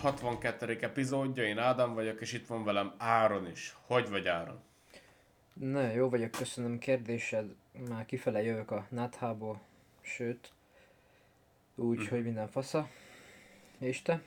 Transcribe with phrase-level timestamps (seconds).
[0.00, 0.78] 62.
[0.80, 3.76] epizódja, én Ádám vagyok, és itt van velem Áron is.
[3.86, 4.60] Hogy vagy Áron?
[5.52, 7.54] Na, jó vagyok, köszönöm kérdésed.
[7.88, 9.60] Már kifele jövök a náthából,
[10.00, 10.52] sőt,
[11.74, 12.08] úgy, Mhm.
[12.08, 12.88] hogy minden fasza.
[13.78, 14.20] És te?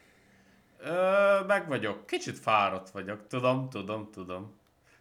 [0.78, 2.06] Ö, meg vagyok.
[2.06, 3.28] Kicsit fáradt vagyok.
[3.28, 4.60] Tudom, tudom, tudom.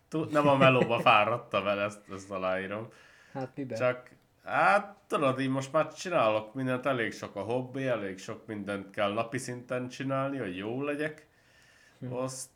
[0.09, 2.89] Tud, nem a melóba fáradtam el, ezt, ezt aláírom.
[3.33, 3.79] Hát miben?
[3.79, 4.11] Csak,
[4.45, 9.13] hát tudod, így most már csinálok mindent, elég sok a hobbi, elég sok mindent kell
[9.13, 11.27] napi szinten csinálni, hogy jó legyek.
[12.11, 12.51] Azt,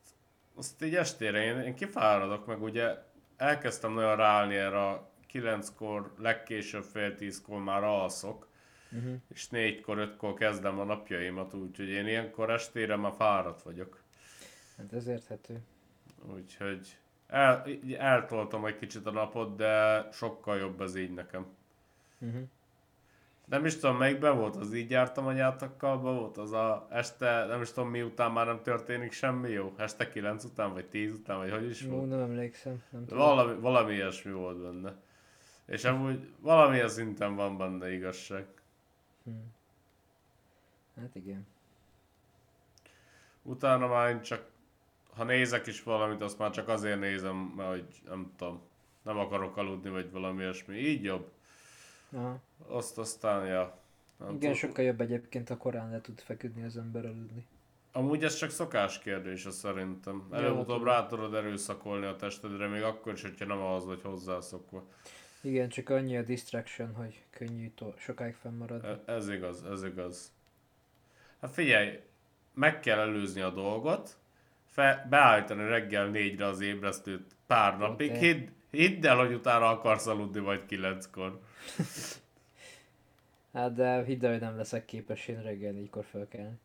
[0.54, 2.94] azt így estére én, én kifáradok, meg ugye
[3.36, 8.46] elkezdtem nagyon ráállni erre a kilenckor, legkésőbb fél tízkor már alszok,
[8.92, 9.14] Uh-huh.
[9.28, 14.02] és négykor, ötkor kezdem a napjaimat, úgyhogy én ilyenkor estére már fáradt vagyok.
[14.76, 15.60] Hát ez érthető.
[16.34, 17.64] Úgyhogy el,
[17.98, 21.55] eltoltam egy kicsit a napot, de sokkal jobb ez így nekem.
[22.18, 22.42] Uh-huh.
[23.46, 27.72] Nem is tudom, melyikben volt, az így jártam anyátokkal, volt az a este, nem is
[27.72, 31.70] tudom miután már nem történik semmi jó, este 9 után, vagy 10 után, vagy hogy
[31.70, 32.08] is Jó, volt.
[32.08, 32.82] nem emlékszem.
[32.90, 33.24] Nem tudom.
[33.24, 34.94] valami, valami ilyesmi volt benne.
[35.66, 38.46] És amúgy valamilyen szinten van benne igazság.
[39.24, 39.30] Hm.
[41.00, 41.46] Hát igen.
[43.42, 44.50] Utána már én csak,
[45.16, 48.60] ha nézek is valamit, azt már csak azért nézem, mert hogy nem tudom,
[49.02, 50.76] nem akarok aludni, vagy valami ilyesmi.
[50.76, 51.34] Így jobb.
[52.12, 52.38] Aha.
[52.68, 53.78] Azt aztán, ja.
[54.18, 54.54] Nem Igen, tudom.
[54.54, 57.46] sokkal jobb egyébként, ha korán le tud feküdni az ember aludni.
[57.92, 60.28] Amúgy ez csak szokás kérdése szerintem.
[60.32, 64.84] Előbb-utóbb rá tudod erőszakolni a testedre, még akkor is, hogyha nem ahhoz vagy hozzászokva.
[65.40, 68.84] Igen, csak annyi a distraction, hogy könnyű to- sokáig fennmarad.
[68.84, 70.32] E- Ez igaz, ez igaz.
[71.40, 72.00] Hát figyelj,
[72.54, 74.16] meg kell előzni a dolgot,
[74.70, 80.40] fe, beállítani reggel négyre az ébresztőt pár napig, hidd, hidd el, hogy utána akarsz aludni
[80.40, 81.40] majd kilenckor.
[83.52, 86.58] Hát de hidd el, hogy nem leszek képes én reggel négykor felkelni.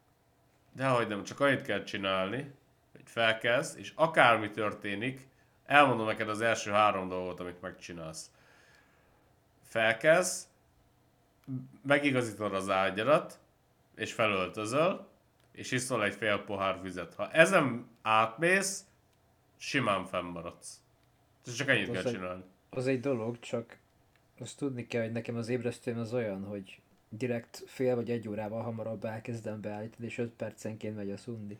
[0.73, 2.51] Dehogy nem, csak annyit kell csinálni,
[2.91, 5.27] hogy felkelsz, és akármi történik,
[5.65, 8.31] elmondom neked az első három dolgot, amit megcsinálsz.
[9.63, 10.47] Felkelsz,
[11.81, 13.39] megigazítod az ágyadat,
[13.95, 15.07] és felöltözöl,
[15.51, 17.13] és iszol egy fél pohár vizet.
[17.13, 18.85] Ha ezen átmész,
[19.57, 20.81] simán fennmaradsz.
[21.45, 22.43] Ez csak ennyit kell egy- csinálni.
[22.69, 23.77] Az egy dolog, csak
[24.39, 26.79] azt tudni kell, hogy nekem az ébresztőm az olyan, hogy
[27.09, 31.57] direkt fél vagy egy órával hamarabb elkezdem beállítani, és 5 percenként megy a szundi.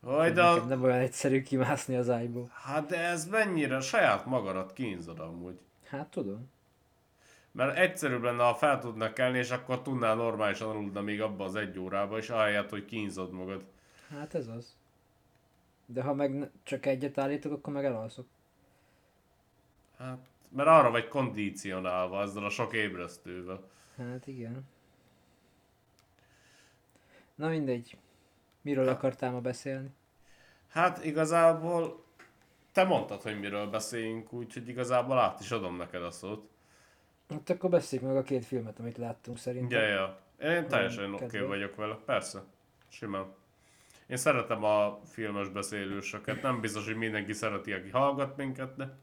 [0.00, 2.50] Hogy de, Nekem nem olyan egyszerű kimászni az ágyból.
[2.52, 5.58] hát de ez mennyire saját magadat kínzod amúgy.
[5.86, 6.50] Hát tudom.
[7.52, 11.54] Mert egyszerűbb lenne, ha fel tudnak kelni, és akkor tudnál normálisan aludni még abba az
[11.54, 13.64] egy órába, és ahelyett, hogy kínzod magad.
[14.08, 14.76] Hát ez az.
[15.86, 18.26] De ha meg csak egyet állítok, akkor meg elalszok.
[20.00, 20.18] Hát,
[20.48, 23.70] mert arra vagy kondicionálva ezzel a sok ébresztővel.
[23.96, 24.68] Hát igen.
[27.34, 27.96] Na mindegy.
[28.62, 28.90] Miről Ha.
[28.90, 29.88] akartál ma beszélni?
[30.68, 32.04] Hát igazából
[32.72, 36.48] te mondtad, hogy miről beszéljünk, úgyhogy igazából át is adom neked a szót.
[37.28, 39.80] Hát akkor beszéljük meg a két filmet, amit láttunk szerintem.
[39.80, 40.20] Ja, ja.
[40.40, 42.42] Én teljesen oké okay vagyok vele, persze.
[42.88, 43.34] Simán.
[44.06, 48.98] Én szeretem a filmes beszélősöket, nem biztos, hogy mindenki szereti, aki hallgat minket, de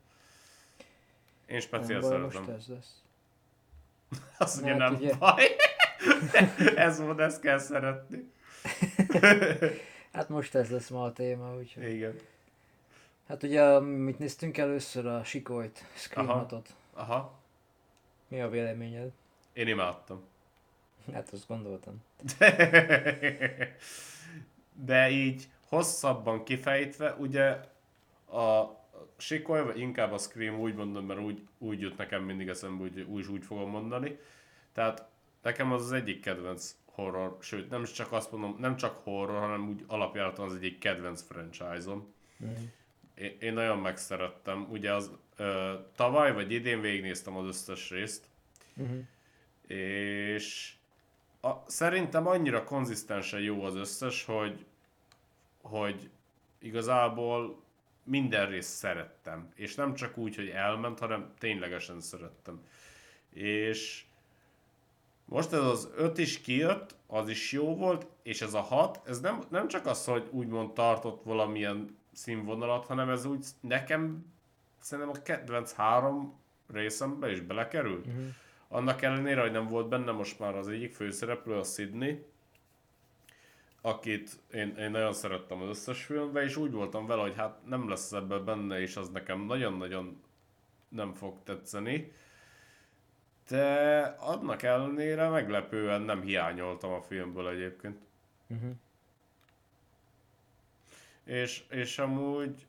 [1.47, 2.43] én speciál szeretem.
[2.43, 3.01] most ez lesz.
[4.37, 5.43] Azt mondja, nem ugye- baj.
[6.75, 8.31] ez volt, ezt kell szeretni.
[10.11, 11.93] Hát most ez lesz ma a téma, úgyhogy.
[11.93, 12.15] Igen.
[13.27, 16.45] Hát ugye, amit néztünk először, a Sikolyt, Scream Aha.
[16.49, 16.65] 6-ot.
[16.93, 17.39] Aha.
[18.27, 19.11] Mi a véleményed?
[19.53, 20.23] Én imádtam.
[21.13, 22.03] Hát azt gondoltam.
[24.73, 27.47] De így hosszabban kifejtve, ugye
[28.37, 28.75] a
[29.17, 33.01] Sikoly, vagy inkább a Scream úgy mondom, mert úgy, úgy jut nekem mindig eszembe, úgy,
[33.01, 34.19] úgy úgy fogom mondani.
[34.73, 35.07] Tehát
[35.41, 39.69] nekem az az egyik kedvenc horror, sőt nem csak azt mondom, nem csak horror, hanem
[39.69, 42.13] úgy alapjáraton az egyik kedvenc franchise-om.
[42.37, 42.51] Mhm.
[43.15, 44.67] Én, én nagyon megszerettem.
[44.69, 48.25] Ugye az ö, tavaly vagy idén végignéztem az összes részt,
[48.77, 48.99] Uh-huh.
[49.77, 50.73] és
[51.41, 54.65] a, szerintem annyira konzisztensen jó az összes, hogy,
[55.61, 56.09] hogy
[56.59, 57.61] igazából
[58.07, 59.49] minden részt szerettem.
[59.55, 62.61] És nem csak úgy, hogy elment, hanem ténylegesen szerettem.
[63.29, 64.05] És
[65.25, 69.19] most ez az öt is kijött, az is jó volt, és ez a hat, ez
[69.19, 74.25] nem, nem csak az, hogy úgymond tartott valamilyen színvonalat, hanem ez úgy nekem
[74.79, 78.05] szerintem a kedvenc három részembe is belekerült.
[78.05, 78.25] Uh-huh.
[78.67, 82.25] Annak ellenére, hogy nem volt benne most már az egyik főszereplő, a Sydney,
[83.87, 87.89] akit én, én nagyon szerettem az összes filmben, és úgy voltam vele, hogy hát nem
[87.89, 90.21] lesz ebben benne, és az nekem nagyon-nagyon
[90.89, 92.11] nem fog tetszeni.
[93.47, 97.97] De annak ellenére meglepően nem hiányoltam a filmből egyébként.
[98.47, 98.71] Uh-huh.
[101.23, 102.67] És, és amúgy,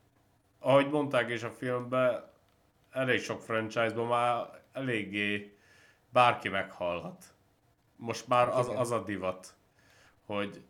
[0.58, 2.30] ahogy mondták is a filmben,
[2.90, 5.56] elég sok franchise-ban már eléggé
[6.10, 7.24] bárki meghalhat.
[7.96, 9.54] Most már az, az a divat,
[10.26, 10.62] hogy,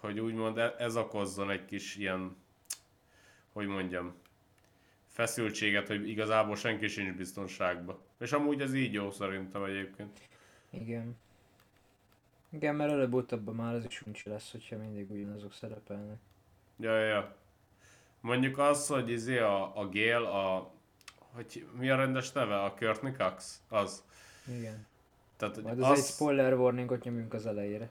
[0.00, 2.36] hogy úgymond e- ez okozzon egy kis ilyen,
[3.52, 4.14] hogy mondjam,
[5.06, 7.98] feszültséget, hogy igazából senki sincs biztonságban.
[8.18, 10.20] És amúgy ez így jó szerintem egyébként.
[10.70, 11.16] Igen.
[12.50, 16.18] Igen, mert előbb-utóbb már az is uncsi lesz, hogyha mindig ugyanazok szerepelnek.
[16.76, 17.36] Ja, ja.
[18.20, 20.70] Mondjuk az, hogy izé a, a Gél, a,
[21.32, 22.62] hogy mi a rendes neve?
[22.62, 23.62] A Courtney Cox?
[23.68, 24.04] Az.
[24.58, 24.86] Igen.
[25.36, 27.90] Tehát, Majd az, az egy spoiler warningot nyomjunk az elejére.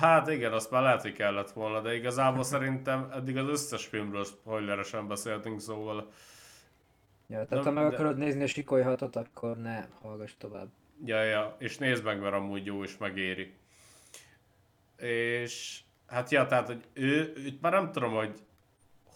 [0.00, 4.24] Hát igen, azt már lehet, hogy kellett volna, de igazából szerintem eddig az összes filmről
[4.24, 6.10] spoileresen beszéltünk, szóval
[7.26, 10.68] Ja, tehát Nem, ha meg de- akarod nézni a Sikoly hatot, akkor ne hallgass tovább.
[11.04, 13.54] ja, ja, és nézd meg, mert amúgy jó és megéri.
[14.96, 18.38] És hát ja, tehát, hogy ő, őt már nem tudom, hogy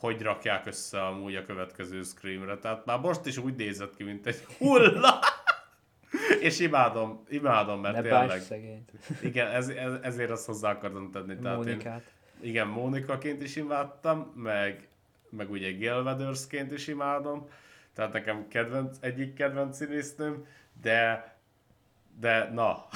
[0.00, 4.26] hogy rakják össze amúgy a következő Screamre, tehát már most is úgy nézett ki, mint
[4.26, 5.19] egy hulla.
[6.49, 8.40] és imádom, imádom, mert ne tényleg.
[8.40, 8.93] szegényt.
[9.23, 11.37] Igen, ez, ez, ezért azt hozzá akartam tenni.
[11.37, 12.02] Tehát én, Mónikát.
[12.40, 14.88] igen, Mónikaként is imádtam, meg,
[15.31, 17.49] meg ugye Gail Weathersként is imádom,
[17.94, 20.46] tehát nekem kedvenc, egyik kedvenc színésznőm,
[20.82, 21.34] de,
[22.20, 22.87] de na.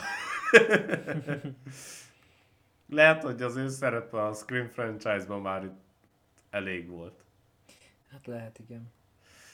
[2.89, 5.79] Lehet, hogy az ő szerepe a Scream franchise-ban már itt
[6.51, 7.25] elég volt.
[8.13, 8.93] Hát lehet, igen.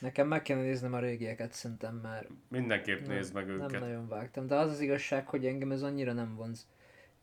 [0.00, 3.81] Nekem meg kellene néznem a régieket, szerintem már Mindenképp nem, nézd meg nem őket.
[3.81, 4.46] nagyon vágtam.
[4.46, 6.66] De az az igazság, hogy engem ez annyira nem vonz.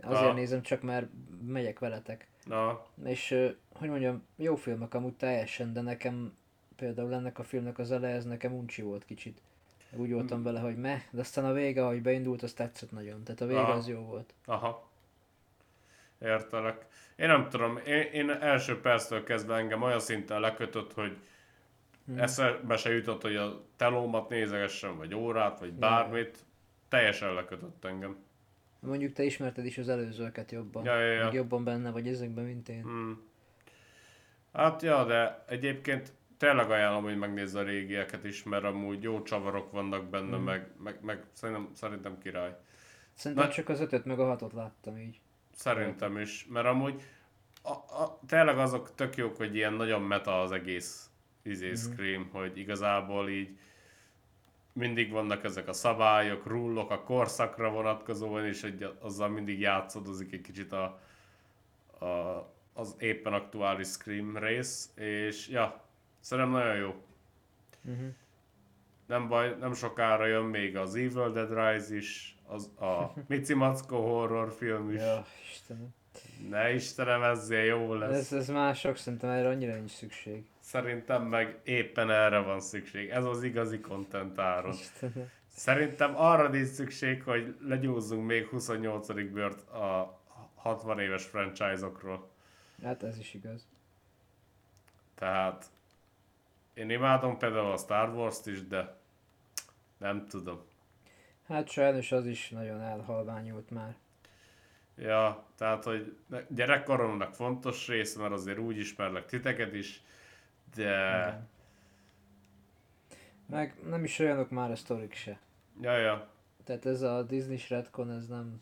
[0.01, 0.33] Azért Na.
[0.33, 1.07] nézem csak, mert
[1.47, 2.27] megyek veletek.
[2.45, 3.35] Na, És,
[3.73, 6.37] hogy mondjam, jó filmek amúgy teljesen, de nekem
[6.75, 9.41] például ennek a filmnek az eleje, ez nekem uncsi volt kicsit.
[9.95, 13.23] Úgy voltam vele, hogy meh, de aztán a vége, ahogy beindult, az tetszett nagyon.
[13.23, 13.71] Tehát a vége Aha.
[13.71, 14.33] az jó volt.
[14.45, 14.87] Aha.
[16.21, 16.85] Értelek.
[17.15, 21.17] Én nem tudom, én, én első perctől kezdve engem olyan szinten lekötött, hogy
[22.05, 22.19] Hmm.
[22.19, 26.37] eszembe se jutott, hogy a telómat nézegessem, vagy órát, vagy bármit.
[26.87, 28.17] Teljesen lekötött engem.
[28.79, 30.83] Mondjuk te ismerted is az előzőket jobban.
[30.85, 31.23] Ja, ja, ja.
[31.23, 32.81] Meg jobban benne vagy ezekben, mint én.
[32.81, 33.21] Hmm.
[34.53, 39.71] Hát ja, de egyébként tényleg ajánlom, hogy megnézz a régieket is, mert amúgy jó csavarok
[39.71, 40.43] vannak benne, Hmm.
[40.43, 42.55] meg, meg, meg szerintem, szerintem király.
[43.13, 45.19] Szerintem Na- csak az ötöt meg a hatot láttam így.
[45.55, 47.01] Szerintem is, mert amúgy
[47.61, 51.09] a, a, tényleg azok tök jók, hogy ilyen nagyon meta az egész
[51.43, 51.75] izé Mhm.
[51.75, 53.57] Scream, hogy igazából így
[54.73, 60.41] mindig vannak ezek a szabályok, rullok a korszakra vonatkozóan, és hogy azzal mindig játszadozik egy
[60.41, 60.99] kicsit a,
[61.99, 62.05] a,
[62.73, 65.81] az éppen aktuális Scream rész, és ja,
[66.19, 66.95] szerintem nagyon jó.
[67.85, 68.07] Uh-huh.
[69.05, 74.01] Nem baj, nem sokára jön még az Evil Dead Rise is, az, a Mici Mackó
[74.01, 75.01] horror film is.
[75.01, 75.87] Ja, Istenem.
[76.49, 78.17] Ne Istenem, ezzel jó lesz.
[78.17, 80.43] Ez, ez mások, szerintem erre annyira nincs szükség.
[80.63, 83.09] Szerintem meg éppen erre van szükség.
[83.09, 84.71] Ez az igazi content áron.
[84.71, 85.31] Istenem.
[85.47, 89.31] Szerintem arra nincs szükség, hogy legyúzzunk még 28.
[89.31, 90.19] bört a
[90.55, 92.29] 60 éves franchise-okról.
[92.83, 93.67] Hát ez is igaz.
[95.15, 95.65] Tehát
[96.73, 98.97] én imádom például a Star Wars-t is, de
[99.97, 100.61] nem tudom.
[101.47, 103.95] Hát sajnos az is nagyon elhalványult már.
[104.97, 110.03] Ja, tehát, hogy gyerekkoromnak fontos része, mert azért úgy ismerlek titeket is,
[110.75, 111.47] de.
[113.45, 115.39] Meg nem is olyanok már a sztorik se.
[115.81, 116.27] ja, ja,
[116.63, 118.61] Tehát ez a Disney-s retcon, ez nem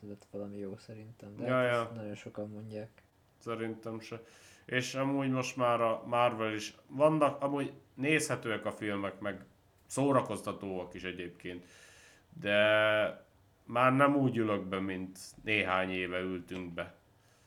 [0.00, 1.36] tudott valami jó szerintem.
[1.36, 1.92] De Ja, hát ja.
[1.94, 2.88] nagyon sokan mondják.
[3.38, 4.20] Szerintem se.
[4.64, 9.44] És amúgy most már a Marvel is vannak, amúgy nézhetőek a filmek, meg
[9.86, 11.64] szórakoztatóak is egyébként.
[12.40, 13.26] De
[13.64, 16.94] már nem úgy ülök be, mint néhány éve ültünk be.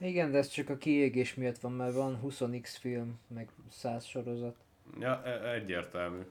[0.01, 4.55] Igen, de ez csak a kiégés miatt van, mert van 20x film, meg 100 sorozat.
[4.99, 6.21] Ja, e- egyértelmű.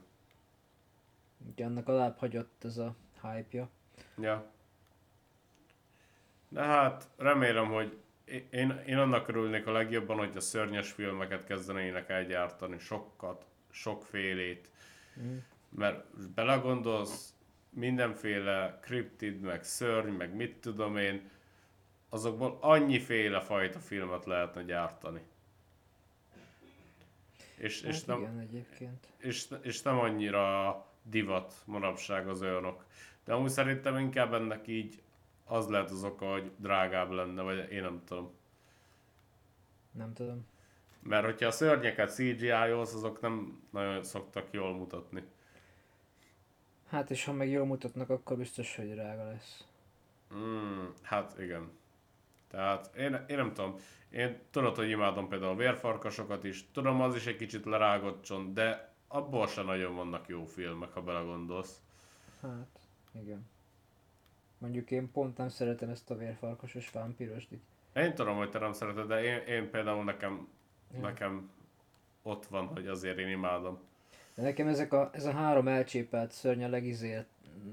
[1.51, 3.69] Ugye annak alább hagyott ez a hype-ja.
[4.21, 4.51] Ja.
[6.49, 7.99] De hát remélem, hogy
[8.51, 14.71] én, én annak örülnék a legjobban, hogy a szörnyes filmeket kezdenének elgyártani, sokat, sokfélét.
[15.21, 15.37] Mm.
[15.69, 17.35] Mert belegondolsz,
[17.71, 21.31] mindenféle kriptid, meg szörny, meg mit tudom én,
[22.11, 25.21] azokból annyiféle fajta filmet lehetne gyártani.
[27.57, 29.07] És, és, Hát nem, igen, egyébként.
[29.17, 32.85] és, és nem annyira divat manapság az olyanok.
[33.25, 35.03] De amúgy szerintem inkább ennek így
[35.45, 38.33] az lehet az oka, hogy drágább lenne, vagy én nem tudom.
[39.93, 40.47] Nem tudom.
[41.03, 45.23] Mert hogyha a szörnyeket CGI-olsz, azok nem nagyon szoktak jól mutatni.
[46.89, 49.65] Hát és ha meg jól mutatnak, akkor biztos, hogy drága lesz.
[50.35, 51.71] Mm, hát igen.
[52.51, 53.77] Tehát én, én nem tudom,
[54.11, 58.53] én tudod, hogy imádom például a vérfarkasokat is, tudom, az is egy kicsit lerágott csont,
[58.53, 61.81] de abból se nagyon vannak jó filmek, ha belegondolsz.
[62.43, 62.81] Hát,
[63.13, 63.49] igen.
[64.59, 67.63] Mondjuk én pont nem szeretem ezt a vérfarkasos vámpírosdit.
[67.95, 70.49] Én tudom, hogy te nem szereted, de én, én például nekem,
[70.95, 71.01] Ja.
[71.01, 71.51] nekem
[72.23, 73.79] ott van, hogy azért én imádom.
[74.35, 77.27] De nekem ezek a, ez a három elcsépelt szörny a legizélt,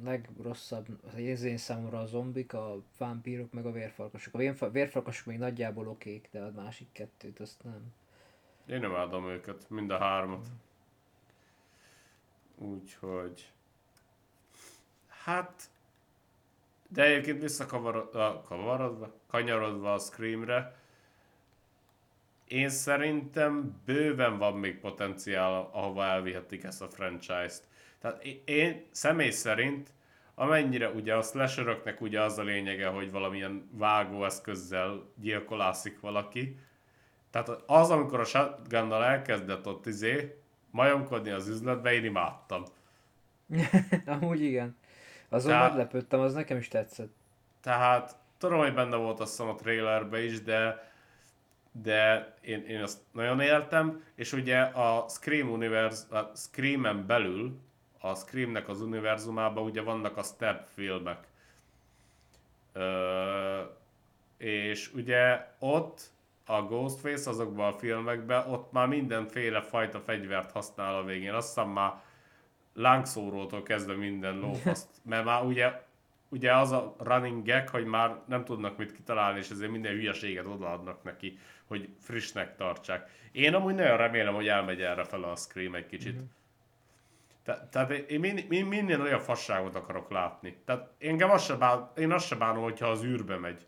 [0.03, 4.33] legrosszabb az én számomra a zombik, a vámpírok, meg a vérfarkasok.
[4.33, 7.93] A vérfa- vérfarkasok még nagyjából okék, de a másik kettőt azt nem.
[8.65, 10.47] Én imádom őket, mind a hármat.
[12.55, 13.51] Úgyhogy...
[15.07, 15.69] Hát...
[16.89, 20.75] De egyébként visszakavarodva, kavarodva, kanyarodva a Screamre,
[22.47, 27.67] én szerintem bőven van még potenciál, ahova elvihetik ezt a franchise-t.
[28.01, 29.89] Tehát én, személy szerint,
[30.35, 36.57] amennyire ugye a slasheröknek ugye az a lényege, hogy valamilyen vágóeszközzel gyilkolászik valaki,
[37.29, 40.37] tehát az, amikor a shotgunnal elkezdett ott izé,
[40.71, 42.63] majomkodni az üzletbe, én imádtam.
[44.05, 44.77] Amúgy igen.
[45.29, 47.11] Azon Tehát- meglepődtem, az nekem is tetszett.
[47.61, 50.85] Tehát tudom, hogy benne volt azt hiszem a trailerbe is, de
[51.81, 57.59] de én, én azt nagyon éltem, és ugye a Scream univers, a Screamen belül,
[57.99, 61.27] a Screamnek az univerzumában ugye vannak a step filmek.
[62.73, 63.61] Ö,
[64.37, 66.01] és ugye ott
[66.45, 71.33] a Ghostface azokban a filmekben, ott már mindenféle fajta fegyvert használ a végén.
[71.33, 71.93] Azt hiszem már
[72.73, 74.89] lángszórótól kezdve minden lófaszt.
[75.09, 75.81] Mert már ugye,
[76.29, 80.45] ugye az a running gag, hogy már nem tudnak mit kitalálni, és ezért minden hülyeséget
[80.45, 83.09] odaadnak neki, hogy frissnek tartsák.
[83.31, 86.13] Én amúgy nagyon remélem, hogy elmegy erre fel a Scream egy kicsit.
[86.13, 86.25] Mm-hmm.
[87.47, 90.57] Te, tehát én min, min, minél olyan fasságot akarok látni.
[90.65, 93.67] Tehát engem azt se bán, én azt se bánom, hogyha az űrbe megy.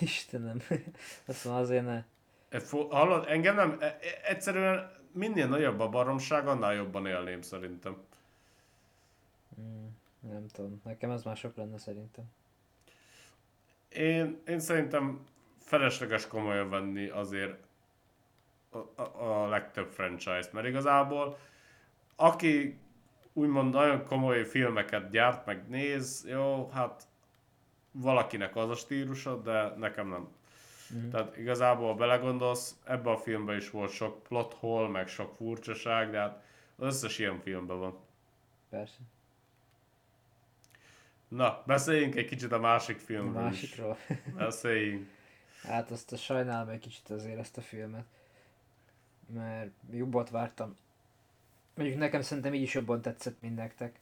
[0.00, 0.62] Istenem.
[1.26, 2.04] Azt mondom, azért ne.
[2.48, 7.96] E, Hallod, engem nem, e- e- egyszerűen minél nagyobb a baromság, annál jobban élném szerintem.
[9.60, 9.86] Mm,
[10.20, 10.80] nem tudom.
[10.84, 12.24] Nekem ez már sok lenne szerintem.
[13.88, 15.26] Én, én szerintem
[15.58, 17.56] felesleges komolyan venni azért
[18.70, 21.38] a, a, a legtöbb franchise-t, mert igazából
[22.16, 22.80] aki
[23.32, 27.06] úgymond nagyon komoly filmeket gyárt, meg néz, jó, hát
[27.90, 30.28] valakinek az a stílusa, de nekem nem.
[30.90, 31.08] Mhm.
[31.08, 36.18] Tehát igazából, belegondolsz, ebbe a filmben is volt sok plot hole, meg sok furcsaság, de
[36.18, 36.42] hát
[36.76, 37.98] az összes ilyen filmben van.
[38.70, 38.98] Persze.
[41.28, 43.96] Na, beszéljünk egy kicsit a másik A filmről másikról.
[44.08, 44.16] is.
[44.36, 45.08] Beszéljünk.
[45.62, 48.04] Hát azt a sajnálom egy kicsit azért ezt a filmet.
[49.34, 50.76] Mert jobbat vártam.
[51.74, 54.00] Mondjuk nekem szerintem így is jobban tetszett, mint nektek.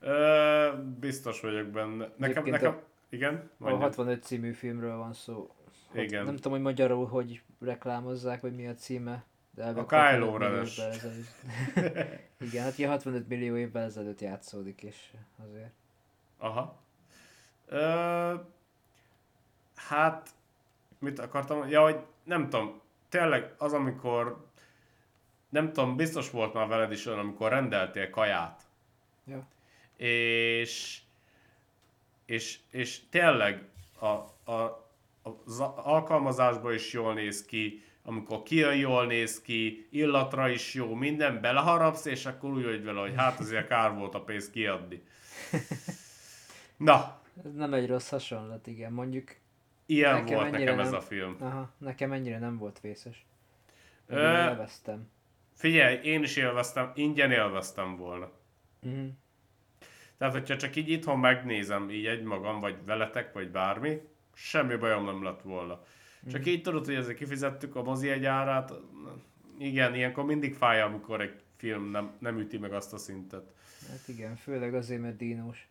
[0.00, 0.68] Ö,
[1.00, 1.96] biztos vagyok benne.
[1.96, 3.80] Nekem, Egyébként nekem, igen, A mondjam.
[3.80, 5.50] 65 című filmről van szó.
[5.88, 6.24] Hat- Igen.
[6.24, 9.24] Nem tudom, hogy magyarul hogy reklámozzák, vagy mi a címe.
[9.50, 10.78] De A Kylo 65 millió Ren-es.
[10.78, 11.26] évvel ezelőtt.
[12.50, 15.12] Igen, hát ilyen 65 millió évvel ezelőtt játszódik, és
[15.48, 15.72] azért.
[16.38, 16.78] Aha.
[17.66, 18.34] Ö,
[19.74, 20.28] hát,
[20.98, 21.68] mit akartam?
[21.68, 24.46] Ja, hogy nem tudom, tényleg az, amikor
[25.48, 28.62] nem tudom, biztos volt már veled is olyan, amikor rendeltél kaját,
[29.26, 29.46] Ja.
[30.06, 31.00] és
[32.24, 33.64] és, és tényleg
[33.98, 34.06] a,
[34.52, 34.88] a,
[35.44, 41.40] az alkalmazásban is jól néz ki, amikor kijön jól néz ki, illatra is jó, minden
[41.40, 45.02] beleharapsz, és akkor úgy vagy vele, hogy hát azért kár volt a pénzt kiadni.
[46.76, 48.92] Na, Ez nem egy rossz hasonlat, igen.
[48.92, 49.36] Mondjuk,
[49.86, 50.98] ilyen Nekem volt nekem ez nem.
[50.98, 51.36] a film.
[51.40, 53.26] aha, nekem ennyire nem volt vészes.
[54.06, 55.08] Ö, élveztem.
[55.58, 58.30] Figyelj, én is élveztem, ingyen élveztem volna.
[58.80, 59.06] Mhm.
[60.18, 64.00] Tehát, hogyha csak így itthon megnézem, így egymagam, vagy veletek, vagy bármi,
[64.34, 65.84] semmi bajom nem lett volna.
[66.30, 68.72] Csak így tudod, hogy ezért kifizettük a mozi egy árát,
[69.58, 73.52] igen, ilyenkor mindig fáj, amikor egy film nem, nem üti meg azt a szintet.
[73.88, 75.68] Hát igen, főleg azért, mert dínos.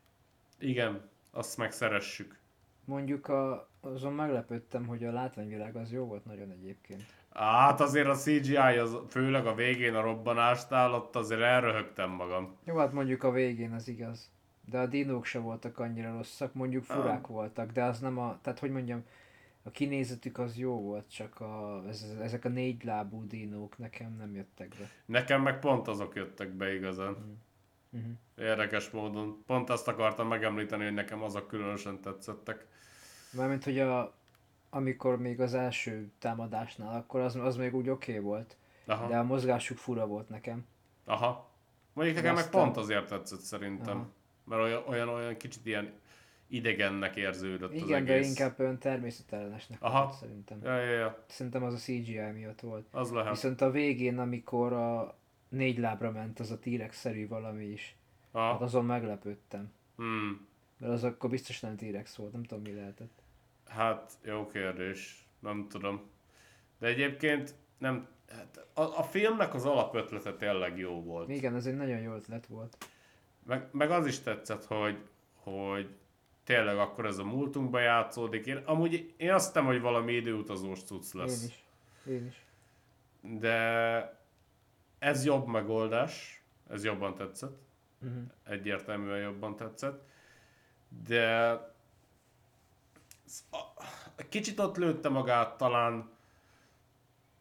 [0.60, 2.38] Igen, azt megszeressük.
[2.86, 7.03] Mondjuk a, azon meglepődtem, hogy a látványvilág az jó volt nagyon egyébként.
[7.38, 12.56] Hát azért a CGI, az, főleg a végén a robbanásnál, ott azért elröhögtem magam.
[12.63, 14.32] Jó, hát mondjuk a végén az igaz.
[14.65, 18.60] De a dinók se voltak annyira rosszak, mondjuk furák voltak, de az nem a, tehát
[18.60, 19.03] hogy mondjam,
[19.63, 24.36] a kinézetük az jó volt, csak a, ez, ezek a négy lábú dinók nekem nem
[24.36, 24.89] jöttek be.
[25.06, 27.15] Nekem meg pont azok jöttek be igazán.
[27.91, 28.12] Uh-huh.
[28.38, 29.44] Érdekes módon.
[29.46, 32.65] Pont azt akartam megemlíteni, hogy nekem azok különösen tetszettek.
[33.32, 34.16] Mármint, hogy a,
[34.69, 38.55] amikor még az első támadásnál, akkor az, az még úgy oké okay volt,
[38.86, 39.07] Aha.
[39.07, 40.65] de a mozgásuk fura volt nekem.
[41.05, 41.50] Aha.
[41.93, 43.97] Mondjuk nekem meg Aztán- pont azért tetszett szerintem.
[43.97, 44.07] Aha.
[44.43, 45.93] Mert olyan, olyan, olyan kicsit ilyen,
[46.47, 48.27] idegennek érződött az Igen, de egész.
[48.29, 50.03] inkább olyan természetellenesnek Aha.
[50.03, 50.59] volt szerintem.
[50.63, 52.86] Ja, ja, ja, Szerintem az a CGI miatt volt.
[52.91, 53.29] az lehet.
[53.29, 55.15] Viszont a végén, amikor a
[55.50, 57.95] négy lábra ment az a T-rex-szerű valami is,
[58.33, 58.63] hát Aha.
[58.63, 59.71] azon meglepődtem.
[59.95, 60.47] Hmm.
[60.77, 63.21] Mert az akkor biztos nem T-rex volt, nem tudom mi lehetett.
[63.69, 65.27] Hát, jó kérdés.
[65.39, 66.09] Nem tudom.
[66.79, 68.07] De egyébként nem...
[68.29, 71.29] Hát a, a filmnek az alapötlete tényleg jó volt.
[71.29, 72.77] Igen, ez egy nagyon jó ötlet volt.
[73.45, 74.97] Meg, meg az is tetszett, hogy,
[75.36, 75.95] hogy
[76.43, 78.45] tényleg akkor ez a múltunkba játszódik.
[78.45, 81.43] Én, amúgy én azt hittem, hogy valami időutazós cucc Én lesz.
[81.47, 81.63] is.
[82.05, 82.45] Én is.
[83.39, 84.19] De
[85.00, 86.43] ez jobb megoldás.
[86.69, 87.57] Ez jobban tetszett.
[88.01, 88.24] Uh-huh.
[88.43, 90.05] Egyértelműen jobban tetszett.
[91.07, 91.57] De
[94.29, 96.10] kicsit ott lőtte magát talán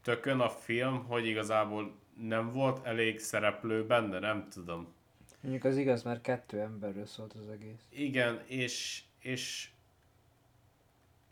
[0.03, 4.95] tökön a film, hogy igazából nem volt elég szereplő benne, nem tudom.
[5.41, 7.87] Mondjuk az igaz, mert kettő emberről szólt az egész.
[7.89, 9.71] Igen, és, és,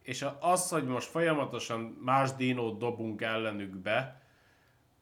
[0.02, 4.22] és az, hogy most folyamatosan más dinót dobunk ellenük be,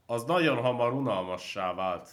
[0.06, 2.08] az nagyon hamar unalmassá vált.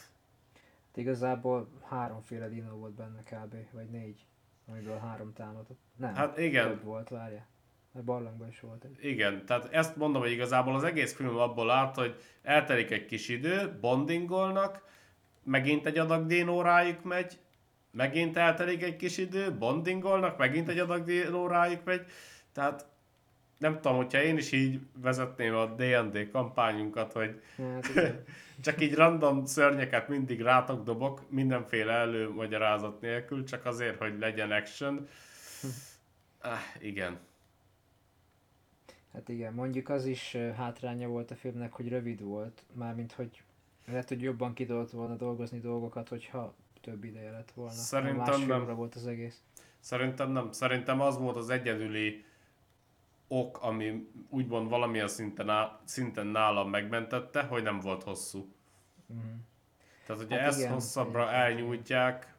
[0.88, 3.56] Hát igazából háromféle dinó volt benne kb.
[3.72, 4.26] Vagy négy.
[4.70, 5.80] Amiből három támadott.
[5.96, 6.16] Nem.
[6.16, 6.68] Hát igen.
[6.68, 7.48] Több volt, várja.
[7.92, 9.06] Mert barlangban is volt egy.
[9.06, 13.30] Igen, tehát ezt mondom, hogy igazából az egész film abból állt, hogy eltelik egy kis
[13.30, 14.84] idő, bondingolnak,
[15.44, 17.40] megint egy adag dinó rájuk megy,
[17.92, 22.06] megint eltelik egy kis idő, bondingolnak, megint egy adag dinó rájuk megy,
[22.52, 22.88] tehát
[23.58, 27.92] nem tudom, hogyha én is így vezetném a D&D kampányunkat, hogy Hát.
[28.62, 35.08] csak így random szörnyeket mindig rátok dobok, mindenféle előmagyarázat nélkül, csak azért, hogy legyen action.
[36.42, 37.20] Ah, igen.
[39.14, 42.64] Hát igen, mondjuk az is hátránya volt a filmnek, hogy rövid volt.
[42.74, 43.44] Mármint, hogy
[43.86, 47.72] lehet, hogy jobban ki tudott volna dolgozni dolgokat, hogyha több ideje lett volna.
[47.72, 48.76] Szerintem nem.
[48.76, 49.44] volt az egész.
[49.80, 50.52] Szerintem nem.
[50.52, 52.26] Szerintem az volt az egyedüli
[53.32, 58.54] ok, ami úgymond valamilyen szinten, á, szinten nálam megmentette, hogy nem volt hosszú.
[59.08, 59.26] Uh-huh.
[60.06, 61.44] Tehát, hogyha Hát ezt igen, hosszabbra egyébként.
[61.44, 62.36] elnyújtják,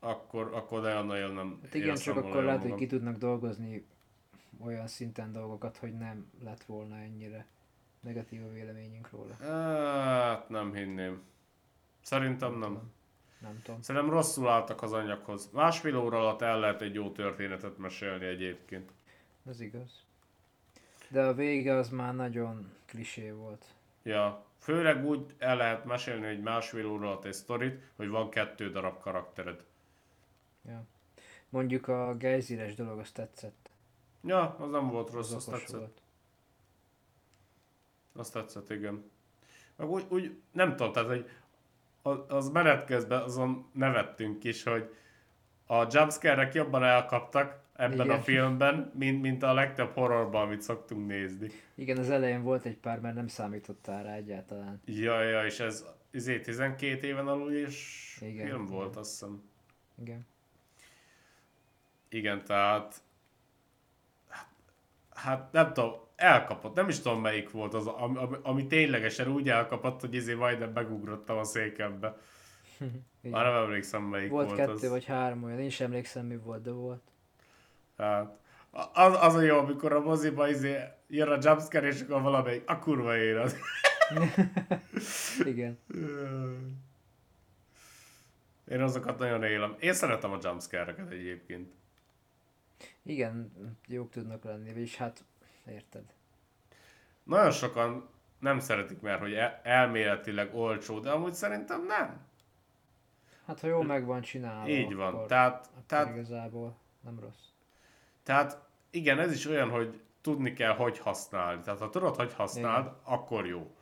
[0.00, 2.86] akkor, akkor nagyon-nagyon nem Hát igen, csak akkor lehet, hogy magam.
[2.86, 3.86] ki tudnak dolgozni
[4.64, 7.46] olyan szinten dolgokat, hogy nem lett volna ennyire
[8.00, 9.34] negatív a véleményünk róla.
[10.24, 11.22] Hát nem hinném.
[12.02, 12.92] Szerintem nem.
[13.40, 13.80] Nem tudom.
[13.82, 15.50] Szerintem rosszul álltak az anyaghoz.
[15.52, 18.92] Másfél óra alatt el lehet egy jó történetet mesélni egyébként.
[19.48, 20.04] Ez igaz.
[21.08, 23.64] De a vége az már nagyon klisé volt.
[24.02, 28.70] Ja, főleg úgy el lehet mesélni egy másfél óra alatt egy sztorit, hogy van kettő
[28.70, 29.64] darab karaktered.
[30.68, 30.82] Ja.
[31.48, 33.70] Mondjuk a gejzíres dolog, az tetszett.
[34.24, 35.78] Ja, az nem volt rossz, Az azt tetszett.
[35.78, 36.00] volt.
[38.12, 39.10] Azt tetszett, igen.
[39.76, 41.30] Meg úgy, úgy nem tudom, tehát hogy
[42.02, 44.94] az, az menet közben azon nevettünk is, hogy
[45.66, 48.18] a jumpscare-ek jobban elkaptak ebben Igen.
[48.18, 51.50] a filmben, mint, mint a legtöbb horrorban, amit szoktunk nézni.
[51.74, 54.80] Igen, az elején volt egy pár, mert nem számítottál rá egyáltalán.
[54.84, 58.74] Ja, ja, és ez izé 12 éven alul és Igen, film igen.
[58.74, 59.42] volt, azt hiszem.
[60.00, 60.26] Igen.
[62.08, 63.02] Igen, tehát
[65.14, 69.48] hát nem tudom, elkapott, nem is tudom melyik volt az, ami, ami, ami ténylegesen úgy
[69.48, 72.16] elkapott, hogy izé majdnem megugrottam a székembe.
[72.78, 73.04] Igen.
[73.32, 74.88] Már nem emlékszem melyik Volt volt, kettő az.
[74.88, 77.02] vagy három olyan, én is emlékszem mi volt, de volt.
[78.00, 78.38] Hát,
[78.92, 80.76] az, az a jó, amikor a moziba izé
[81.08, 83.56] jön a jumpscare, és akkor valamelyik, a kurva élet.
[85.44, 85.78] Igen.
[88.70, 89.76] Én azokat nagyon élem.
[89.80, 91.72] Én szeretem a jumpscare-eket egyébként.
[93.02, 93.52] Igen,
[93.86, 95.24] jók tudnak lenni, és hát
[95.66, 96.02] érted.
[97.22, 98.08] Nagyon sokan
[98.38, 102.20] nem szeretik, mert hogy el- elméletileg olcsó, de amúgy szerintem nem.
[103.46, 105.14] Hát ha jól meg van csinálva, Így van.
[105.14, 107.49] akkor, Tehát, akkor tehát, igazából nem rossz.
[108.30, 108.58] Tehát
[108.90, 111.62] igen, ez is olyan, hogy tudni kell, hogy használni.
[111.62, 113.74] Tehát ha tudod, hogy használd, akkor jó.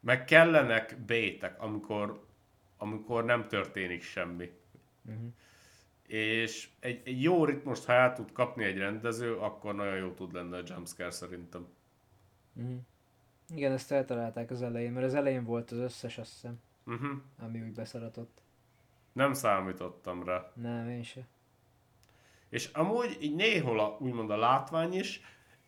[0.00, 2.24] Meg kellenek bétek, amikor,
[2.76, 4.50] amikor nem történik semmi.
[5.04, 5.32] Uh-huh.
[6.06, 10.32] És egy, egy jó ritmust, ha el tud kapni egy rendező, akkor nagyon jó tud
[10.32, 11.66] lenni a jumpscare szerintem.
[12.54, 12.78] Uh-huh.
[13.54, 17.20] Igen, ezt eltalálták az elején, mert az elején volt az összes, azt hiszem, Uh-huh.
[17.38, 18.42] ami úgy beszaratott.
[19.12, 20.52] Nem számítottam rá.
[20.54, 21.26] Nem, én se.
[22.50, 25.20] És amúgy így néhol a, úgymond a látvány is,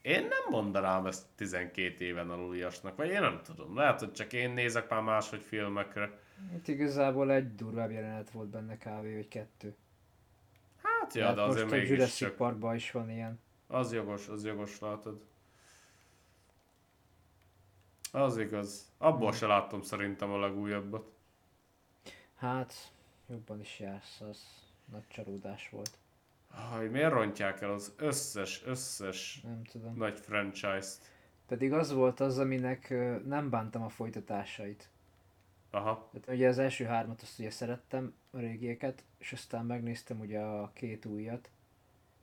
[0.03, 3.77] én nem mondanám ezt 12 éven aluliasnak, vagy én nem tudom.
[3.77, 6.19] Lehet, hogy csak én nézek már máshogy filmekre.
[6.55, 9.77] Itt igazából egy durvább jelenet volt benne kávé, vagy kettő.
[10.83, 12.37] Hát ja, Mert de azért mégis Jurassic csak.
[12.37, 13.41] Parkban is van ilyen.
[13.67, 15.21] Az jogos, az jogos, látod.
[18.13, 18.93] Az igaz.
[18.99, 19.39] Abból Hmm.
[19.39, 21.11] se láttam szerintem a legújabbat.
[22.35, 22.93] Hát,
[23.29, 24.45] jobban is jársz, az
[24.93, 25.99] nagy csalódás volt.
[26.79, 29.97] Hogy miért rontják el az összes, összes Nem tudom.
[29.97, 31.11] nagy franchise-t?
[31.47, 32.95] Pedig az volt az, aminek
[33.27, 34.89] nem bántam a folytatásait.
[35.71, 40.41] Aha, Tehát ugye az első hármat azt ugye szerettem, a régieket, és aztán megnéztem ugye
[40.41, 41.51] a két újat.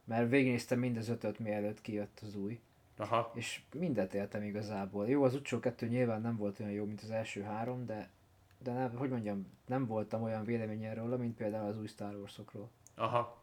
[0.03, 2.59] Mert végignéztem mind az ötöt, mielőtt kijött az új.
[2.97, 3.31] aha.
[3.35, 5.07] És mindet éltem igazából.
[5.09, 8.09] Jó, az utolsó kettő nyilván nem volt olyan jó, mint az első három, de,
[8.57, 12.69] de nem, hogy mondjam, nem voltam olyan véleményen róla, mint például az új Star Warsokról.
[12.95, 13.38] Aha.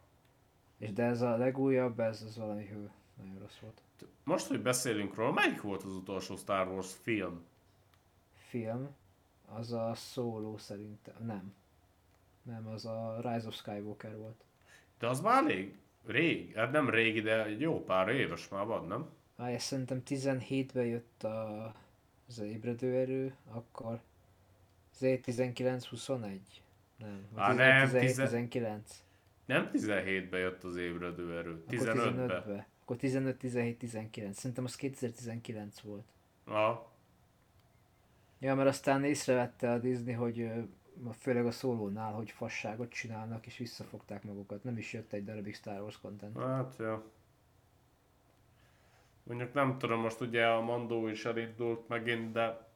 [0.79, 2.91] És de ez a legújabb, ez az valami hő,
[3.23, 3.81] nagyon rossz volt.
[4.25, 7.45] Most, hogy beszélünk róla, melyik volt az utolsó Star Wars film?
[8.49, 8.89] Film,
[9.47, 11.55] az a Solo szerintem, nem.
[12.43, 14.45] Nem, az a Rise of Skywalker volt.
[14.99, 18.87] De az már elég rég, hát nem régi, de egy jó pár éves már van,
[18.87, 19.09] nem?
[19.37, 21.75] Várj, szerintem 17-ben jött a,
[22.29, 24.01] az ébredőerő, akkor
[24.93, 26.39] az 19-21?
[26.97, 28.79] Nem, Á, vagy nem, 17-19.
[29.47, 32.17] Nem 17-ben jött az ébredő erő, 15-ben.
[32.29, 32.69] 15-be.
[32.83, 34.31] Akkor 15-17-19.
[34.33, 36.05] Szerintem az 2019 volt.
[36.45, 36.93] Aha.
[38.39, 40.51] Ja, mert aztán észrevette a Disney, hogy
[41.19, 44.65] főleg a szólónál, hogy fasságot csinálnak, és visszafogták magukat.
[44.65, 46.39] Nem is jött egy darabig Star Wars content.
[46.39, 47.05] Hát, ja.
[49.23, 52.69] Mondjuk nem tudom, most ugye a Mandó is elindult megint, de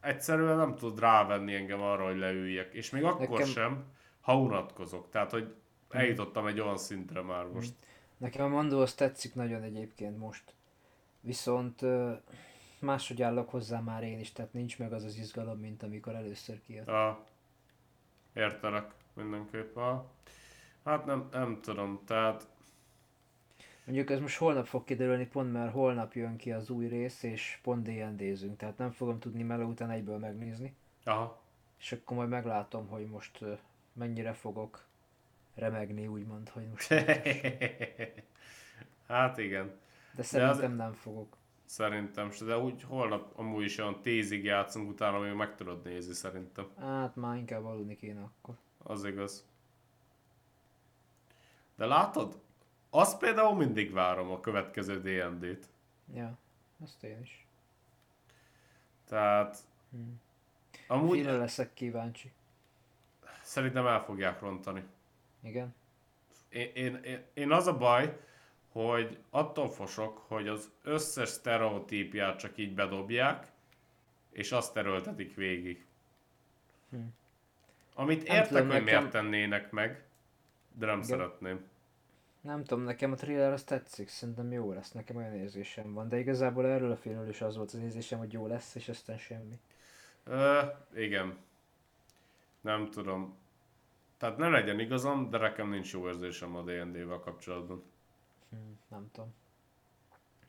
[0.00, 2.74] egyszerűen nem tud rávenni engem arra, hogy leüljek.
[2.74, 3.84] És még akkor Nekem- sem,
[4.20, 5.10] ha unatkozok.
[5.10, 5.54] Tehát, hogy
[5.90, 7.74] eljutottam egy olyan szintre már most.
[8.16, 10.54] Nekem a Mandó az tetszik nagyon egyébként most.
[11.20, 11.80] Viszont
[12.78, 16.60] máshogy állok hozzá már én is, tehát nincs meg az az izgalom, mint amikor először
[16.66, 16.86] kijött.
[16.86, 17.24] Ja.
[18.32, 19.74] Értelek mindenképp.
[19.74, 20.10] Ha.
[20.84, 22.46] Hát nem, nem tudom, tehát
[23.86, 27.58] Mondjuk ez most holnap fog kiderülni, pont mert holnap jön ki az új rész, és
[27.62, 30.74] pont D&D-zünk, tehát nem fogom tudni meló után egyből megnézni.
[31.04, 31.40] aha.
[31.78, 33.44] És akkor majd meglátom, hogy most
[33.92, 34.85] mennyire fogok
[35.56, 36.88] remegni, úgymond, hogy most.
[39.08, 39.78] hát igen.
[40.14, 41.36] De szerintem nem fogok.
[41.64, 46.14] Szerintem se, de úgy holnap amúgy is olyan tízig játszunk, utána még meg tudod nézni
[46.14, 46.68] szerintem.
[46.78, 48.54] Hát már inkább aludni kéne akkor.
[48.78, 49.44] Az igaz.
[51.76, 52.40] De látod?
[52.90, 55.68] Azt például mindig várom a következő D&D-t.
[56.14, 56.38] Ja,
[56.82, 57.46] azt én is.
[59.08, 59.58] Tehát...
[59.90, 60.20] Hmm.
[60.86, 62.32] Amúgy Filmre leszek kíváncsi.
[63.42, 64.84] szerintem el fogják rontani.
[65.42, 65.74] Igen.
[66.48, 68.18] Én, én, én, én az a baj,
[68.72, 73.46] hogy attól fosok, hogy az összes sztereotípiát csak így bedobják,
[74.30, 75.84] és azt erőltetik végig.
[76.90, 76.96] Hm.
[77.94, 80.04] Amit Nem értek, tudom, hogy nekem- miért tennének meg,
[80.72, 81.08] de nem Igen.
[81.08, 81.68] szeretném.
[82.40, 86.18] Nem tudom, nekem a thriller az tetszik, szerintem jó lesz, nekem olyan érzésem van, de
[86.18, 89.58] igazából erről a filmről is az volt az érzésem, hogy jó lesz, és aztán semmi.
[90.24, 90.60] Ö,
[90.94, 91.36] igen.
[92.60, 93.36] Nem tudom.
[94.16, 97.82] Tehát ne legyen igazam, de nekem nincs jó érzésem a D&D-vel kapcsolatban.
[98.50, 98.56] Hm,
[98.88, 99.34] nem tudom.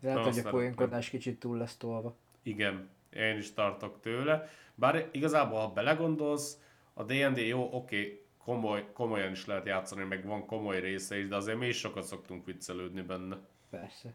[0.01, 2.15] Lehet, Nagyon hogy a poénkodás kicsit túl lesz tolva.
[2.41, 4.49] Igen, én is tartok tőle.
[4.75, 6.62] Bár igazából, ha belegondolsz,
[6.93, 11.36] a D&D jó, oké, komoly, komolyan is lehet játszani, meg van komoly része is, de
[11.36, 13.38] azért mi is sokat szoktunk viccelődni benne.
[13.69, 14.13] Persze,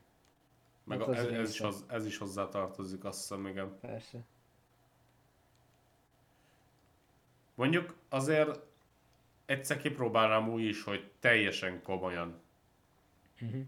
[0.84, 3.78] Meg Hát a, az ez, ez, is hoz, ez is hozzá tartozik, azt hiszem, igen.
[3.80, 4.24] persze.
[7.54, 8.60] Mondjuk azért
[9.52, 12.40] egyszer kipróbálnám úgy is, hogy teljesen komolyan.
[13.40, 13.60] Mhm.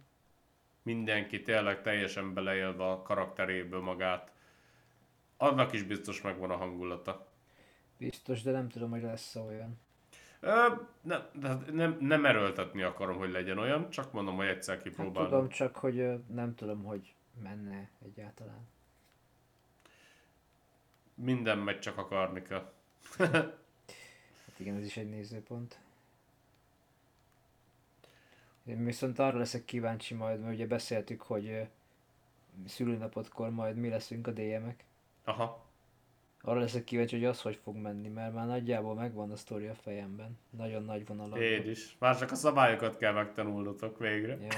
[0.83, 4.33] Mindenki tényleg teljesen beleélve a karakteréből magát.
[5.37, 7.27] Annak is biztos megvan a hangulata.
[7.99, 9.81] Biztos, de nem tudom, hogy lesz olyan.
[10.41, 10.67] Ö,
[11.01, 15.29] nem, de nem, nem erőltetni akarom, hogy legyen olyan, csak mondom, hogy egyszer Hát kipróbálom.
[15.31, 18.69] tudom, csak hogy nem tudom, hogy menne egyáltalán.
[21.15, 22.73] Minden megy, csak akarni kell.
[24.55, 25.79] Hát igen, ez is egy nézőpont.
[28.65, 31.61] Én viszont arra leszek kíváncsi majd, mert ugye beszéltük, hogy ö,
[32.67, 34.85] szülőnapotkor majd mi leszünk a DM-ek.
[35.25, 35.67] Aha.
[36.43, 39.75] Arra leszek kíváncsi, hogy az hogy fog menni, mert már nagyjából megvan a sztori a
[39.75, 40.39] fejemben.
[40.51, 41.43] Nagyon nagy vonalakban.
[41.43, 41.97] Én is.
[41.99, 44.39] Már csak a szabályokat kell megtanulnotok végre.
[44.41, 44.49] Ja.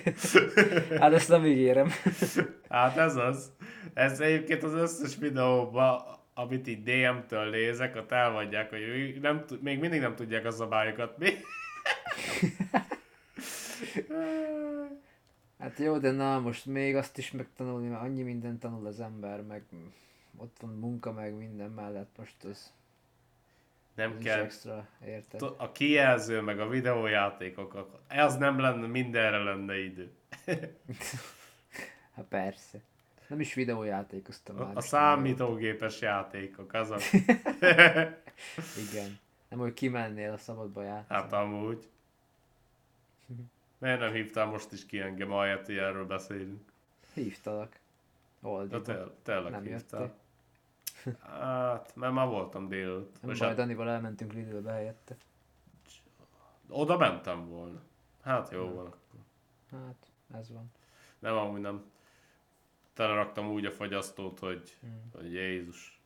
[1.00, 1.88] hát ezt nem ígérem.
[2.68, 3.52] Hát ez az.
[3.94, 9.78] Ez egyébként az összes videóban, amit így DM-től nézek, ott elmondják, hogy ők nem, még
[9.78, 11.18] mindig nem tudják a szabályokat.
[11.18, 11.30] Mi?
[15.58, 19.42] Hát jó, de na most még azt is megtanulni, mert annyi mindent tanul az ember,
[19.42, 19.62] meg
[20.36, 22.72] ott van munka, meg minden mellett, most az,
[23.94, 24.40] Nem az kell.
[24.40, 25.42] extra, érted?
[25.56, 30.10] A kijelző, meg a videójátékok, ez nem lenne, mindenre lenne idő.
[32.14, 32.78] Hát persze.
[33.32, 34.68] Nem is videójátékoztam már.
[34.74, 37.00] A, a számítógépes játékok, azok.
[38.90, 39.18] Igen.
[39.48, 41.20] Nem, hogy kimennél a szabadba játszani.
[41.20, 41.88] Hát amúgy.
[43.78, 46.72] Miért nem hívtál most is ki engem, ahelyett, hogy erről beszélünk?
[47.14, 47.78] Hívtalak.
[48.40, 48.82] De Oldiba.
[48.82, 50.00] te, tényleg Nem hívtál.
[50.00, 51.20] jöttél.
[51.20, 53.22] Hát, mert már voltam délőtt.
[53.22, 55.16] Nem baj, hát, Danival elmentünk Lidlbe helyette.
[56.68, 57.80] oda mentem volna.
[58.22, 59.20] Hát jó van akkor.
[59.70, 60.06] Hát,
[60.40, 60.72] ez van.
[61.18, 61.91] Nem, amúgy nem.
[62.94, 65.10] Teleraktam úgy a fagyasztót, hogy, Hmm.
[65.12, 66.00] hogy Jézus.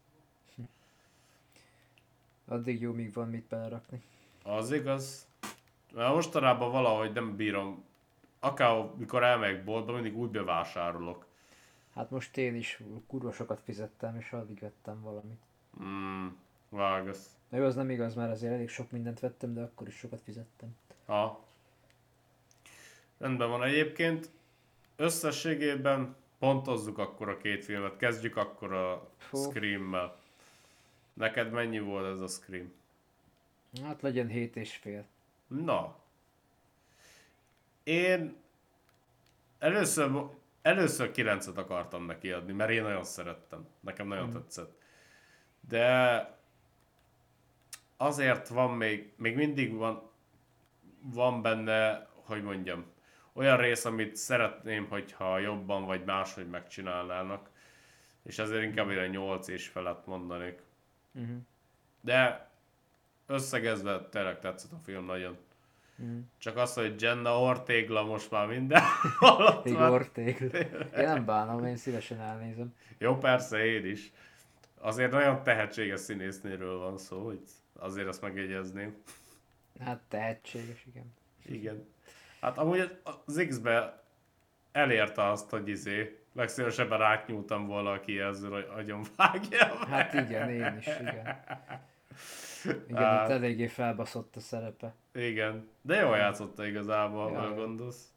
[2.49, 4.03] Addig jó, míg van mit belerakni.
[4.42, 5.27] Az igaz.
[5.92, 7.85] Mert mostanában valahogy nem bírom.
[8.40, 11.27] Akár mikor elmegyek boltba, mindig úgy bevásárolok.
[11.94, 15.40] Hát most én is kurva sokat fizettem, és addig vettem valamit.
[15.83, 16.27] Mm,
[16.68, 17.37] vágasz.
[17.49, 20.20] Na jó, az nem igaz, mert azért elég sok mindent vettem, de akkor is sokat
[20.20, 20.77] fizettem.
[21.07, 21.44] Ha.
[23.18, 24.31] Rendben van egyébként.
[24.96, 27.96] Összességében pontozzuk akkor a két filmet.
[27.96, 29.38] Kezdjük akkor a Fú.
[29.38, 30.16] Scream-mel.
[31.12, 32.72] Neked mennyi volt ez a Scream?
[33.85, 35.05] Hát legyen hét és fél.
[35.46, 35.96] Na.
[37.83, 38.37] Én
[39.59, 40.11] először,
[40.62, 43.66] először 9-et akartam neki adni, mert én nagyon szerettem.
[43.81, 44.79] Nekem nagyon tetszett.
[45.68, 46.38] De
[47.96, 50.11] azért van még, még mindig van,
[51.01, 52.85] van benne, hogy mondjam,
[53.37, 57.51] olyan rész, amit szeretném, hogyha jobban vagy máshogy megcsinálnának.
[58.22, 60.62] És ezért inkább egy 8 és felett mondanék.
[61.14, 61.37] Uh-huh.
[62.01, 62.49] De
[63.27, 65.37] összegezve tényleg tetszett a film nagyon.
[65.99, 66.18] Uh-huh.
[66.38, 68.83] Csak az, hogy Jenna Ortégla most már minden
[69.18, 69.72] alatt van.
[69.72, 70.44] Igor Tégl.
[70.57, 72.75] Én nem bánom, én szívesen elnézem.
[72.99, 74.12] Jó, persze, én is.
[74.79, 77.40] Azért nagyon tehetséges színésznőről van szó, hogy
[77.72, 78.96] azért azt megjegyezném.
[79.81, 81.14] Hát tehetséges, igen.
[81.44, 81.87] Igen.
[82.40, 84.03] Hát amúgy az X-be
[84.72, 89.77] elérte azt, hogy izé, legszívesebben átnyúltam volna a kijelzőre, hogy agyon vágjam.
[89.88, 91.44] Hát igen, én is, igen.
[92.88, 93.25] Igen, Á.
[93.25, 94.94] itt eléggé felbaszott a szerepe.
[95.12, 95.68] Igen.
[95.83, 98.12] De jól játszotta igazából, ha gondolsz.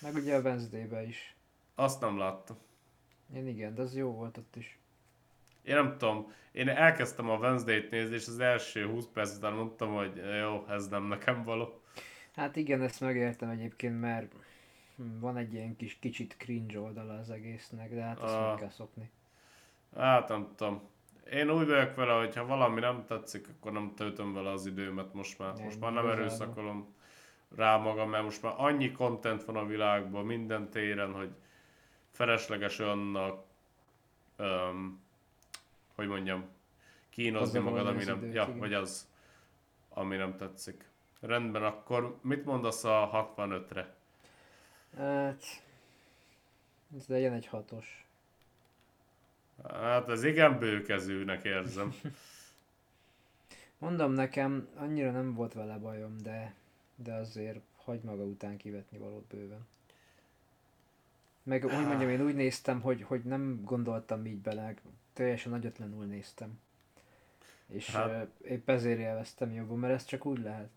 [0.00, 1.34] Meg ugye a Wednesday-be is.
[1.74, 2.56] Azt nem láttam.
[3.34, 4.78] Én igen, de az jó volt ott is.
[5.62, 9.94] Én nem tudom, én elkezdtem a Wednesday-t nézni, és az első 20 perc után mondtam,
[9.94, 11.79] hogy jó, ez nem nekem való.
[12.40, 14.34] Hát igen, ezt megértem egyébként, mert
[14.96, 18.48] van egy ilyen kis kicsit cringe oldala az egésznek, de hát ezt Ah.
[18.48, 19.10] meg kell szokni.
[19.96, 20.82] Hát nem tudom.
[21.32, 25.14] Én úgy vagyok vele, hogy ha valami nem tetszik, akkor nem töltöm vele az időmet
[25.14, 25.54] most már.
[25.54, 26.94] Nem, Most már nem erőszakolom
[27.56, 31.30] rá magam, mert most már annyi content van a világban, minden téren, hogy
[32.10, 33.44] felesleges olyannak,
[34.36, 35.00] öm,
[35.94, 36.44] hogy mondjam,
[37.08, 38.58] kínozni magad, ami nem, időt, ja, igen.
[38.58, 39.08] vagy az,
[39.88, 40.89] ami nem tetszik.
[41.20, 43.94] Rendben, akkor mit mondasz a 65-re?
[44.96, 45.42] Hát...
[46.96, 48.06] Ez legyen egy hatos.
[49.68, 51.94] Hát ez igen bőkezűnek érzem.
[53.78, 56.54] Mondom nekem, annyira nem volt vele bajom, de,
[56.94, 59.66] de azért hagy maga után kivetni valót bőven.
[61.42, 64.74] Meg úgy mondjam, én úgy néztem, hogy, hogy nem gondoltam így bele,
[65.12, 66.60] teljesen nagyotlanul néztem.
[67.66, 68.28] És hát.
[68.42, 70.70] épp ezért élveztem jobban, mert ez csak úgy lehet.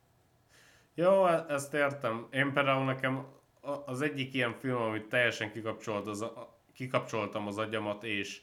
[0.94, 2.28] Jó, e- ezt értem.
[2.32, 3.26] Én például nekem
[3.62, 8.42] a- az egyik ilyen film, amit teljesen kikapcsolt az, a- kikapcsoltam az agyamat, és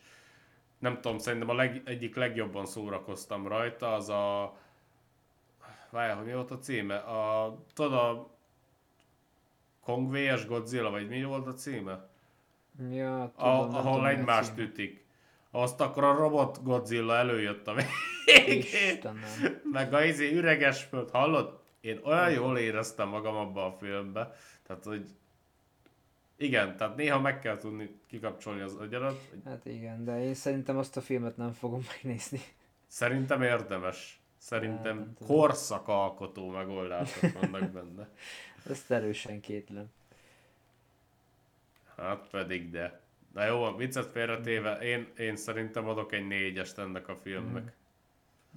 [0.78, 4.56] nem tudom, szerintem a leg, egyik legjobban szórakoztam rajta, az a...
[5.90, 6.96] Várjál, hogy mi volt a címe?
[6.96, 8.28] A, tudod, a
[9.84, 10.46] Kong vs.
[10.46, 12.08] Godzilla, vagy mi volt a címe?
[12.90, 14.66] Ja, A, tudom, nem ahol tudom, a egymást címe.
[14.66, 15.04] ütik.
[15.50, 18.58] Azt akkor a robot Godzilla előjött a végén.
[18.58, 19.60] Istenem.
[19.72, 21.60] Meg a izé üreges föld, hallod?
[21.81, 25.09] Én olyan jól éreztem magam abban a filmben, tehát hogy
[26.37, 29.31] igen, tehát néha meg kell tudni kikapcsolni az agyarat.
[29.45, 32.40] Hát igen, de én szerintem azt a filmet nem fogom megnézni.
[32.87, 34.12] Szerintem érdemes.
[34.12, 35.37] Hát, Szerintem tudom.
[35.37, 38.09] korszakalkotó megoldások vannak benne.
[38.71, 39.87] Ezt erősen kétlem.
[41.97, 43.01] Hát pedig de.
[43.33, 47.73] Na jó, viccet félretéve, én, én szerintem adok egy négyest ennek a filmnek.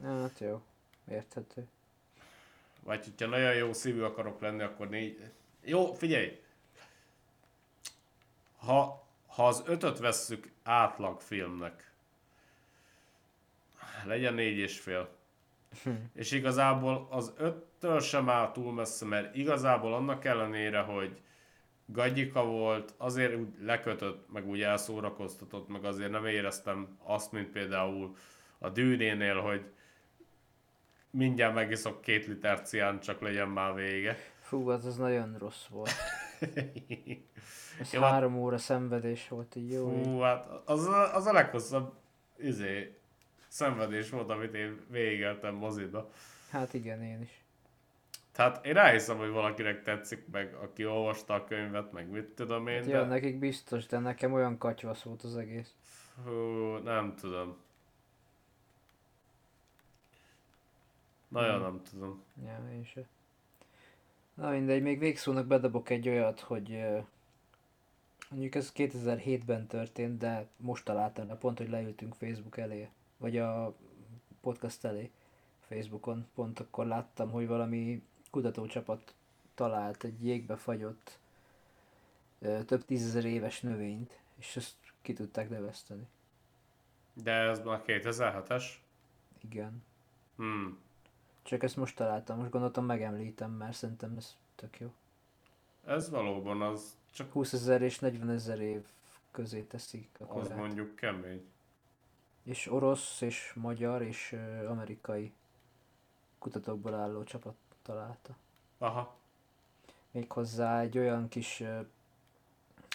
[0.03, 0.61] Hát jó,
[1.09, 1.67] érthető.
[2.83, 5.31] Vagy hogyha nagyon jó szívű akarok lenni, akkor négy...
[5.61, 6.41] Jó, figyelj!
[8.57, 11.91] Ha, ha az ötöt vesszük átlag filmnek,
[14.05, 15.09] legyen négy és fél.
[16.13, 21.21] és igazából az öttől sem áll túl messze, mert igazából annak ellenére, hogy
[21.85, 28.15] gagyika volt, azért úgy lekötött, meg úgy elszórakoztatott, meg azért nem éreztem azt, mint például
[28.57, 29.63] a dűnénél, hogy
[31.17, 34.17] mindjárt megiszok két liter cián, csak legyen már vége.
[34.39, 35.89] Fú, az az nagyon rossz volt.
[37.79, 39.89] Ez Jó, hát- három óra szenvedés volt, így jó.
[39.89, 41.93] Hú, hát az, a- az a leghosszabb
[42.37, 42.97] izé,
[43.47, 46.11] szenvedés volt, amit én végigeltem moziba.
[46.51, 47.41] Hát igen, én is.
[48.31, 52.75] Tehát én elhiszem, hogy valakinek tetszik, meg aki olvasta a könyvet, meg mit tudom én,
[52.75, 52.91] Hát, de...
[52.91, 55.75] ja, nekik biztos, de nekem olyan katyvasz volt az egész.
[56.25, 56.31] Hú,
[56.77, 57.57] nem tudom.
[61.33, 62.23] Nagyon nem tudom.
[62.45, 63.07] Ja, én se.
[64.33, 66.83] Na mindegy, még végszónak bedobok egy olyat, hogy
[68.29, 73.73] mondjuk ez 2007-ben történt, de most találtam le, pont, hogy leültünk Facebook elé, vagy a
[74.41, 75.11] podcast elé
[75.59, 79.13] Facebookon, pont akkor láttam, hogy valami kutatócsapat
[79.55, 81.17] talált egy jégbe fagyott
[82.65, 86.07] több tízezer éves növényt, és ezt ki tudták neveszteni.
[87.13, 88.63] De ez már 2007-es?
[89.41, 89.83] Igen.
[90.35, 90.79] Hmm.
[91.43, 94.93] Csak ezt most találtam, most gondoltam megemlítem, mert szerintem ez tök jó.
[95.85, 98.85] Ez valóban az, csak 20 ezer és 40 ezer év
[99.31, 100.57] közé teszik a az korát.
[100.57, 101.45] mondjuk kemény.
[102.43, 104.35] És orosz és magyar és
[104.67, 105.33] amerikai
[106.39, 108.35] kutatókból álló csapat találta.
[108.77, 109.15] Aha.
[110.11, 111.63] Méghozzá egy olyan kis,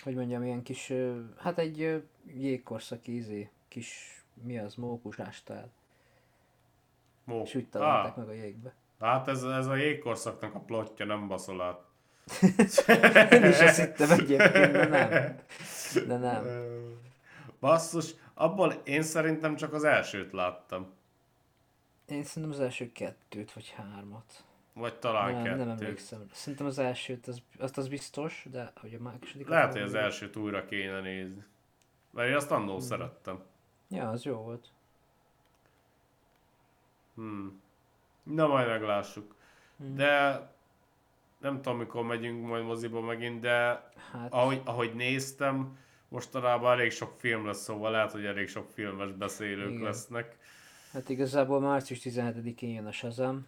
[0.02, 0.92] hogy mondjam, ilyen kis,
[1.36, 5.70] hát egy jégkorszaki izé, kis, mi az, mókus ásta el.
[7.28, 7.42] Mó.
[7.42, 8.74] És úgy találták ah, meg a jégbe.
[9.00, 11.80] Hát ez, ez a jégkorszaknak a plotja, nem baszol át.
[13.32, 15.36] Én is azt hittem egyébként, de nem.
[16.06, 16.44] De nem.
[17.60, 20.92] Basszus, abból én szerintem csak az elsőt láttam.
[22.06, 24.44] Én szerintem az első kettőt vagy hármat.
[24.72, 25.58] Vagy talán nem, kettőt.
[25.58, 26.26] nem emlékszem.
[26.32, 29.48] Szerintem az elsőt, az, azt az biztos, de hogy a második...
[29.48, 31.44] Lehet, hogy az elsőt újra kéne nézni.
[32.10, 32.86] Mert én azt annó Hmm.
[32.86, 33.42] szerettem.
[33.88, 34.68] Ja, az jó volt.
[37.18, 37.60] Hmm.
[38.22, 39.34] Na majd meglássuk.
[39.76, 39.94] Hmm.
[39.94, 40.42] De
[41.38, 43.56] nem tudom, mikor megyünk majd moziba megint, de
[44.12, 45.78] Hát, ahogy, ahogy néztem,
[46.08, 49.82] mostanában elég sok film lesz, szóval lehet, hogy elég sok filmes beszélők Igen.
[49.82, 50.36] lesznek.
[50.92, 53.46] hát igazából március 17-én jön a Shazam.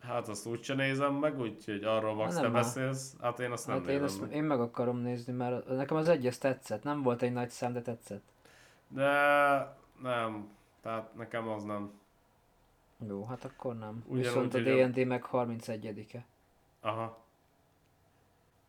[0.00, 2.62] Hát azt úgyse nézem meg, úgyhogy arról Max Hát te nem áll.
[2.62, 3.14] beszélsz.
[3.20, 4.32] Hát én azt nem Hát én, nézem ezt, meg.
[4.32, 6.82] én meg akarom nézni, mert nekem az egyes tetszett.
[6.82, 8.22] Nem volt egy nagy szám, de tetszett.
[8.88, 9.10] De
[10.02, 10.48] nem.
[10.80, 12.00] Tehát nekem az nem.
[13.08, 14.04] Jó, hát akkor nem.
[14.06, 16.24] Ugyanúgy, Viszont a D&D meg 31-e.
[16.80, 17.24] Aha.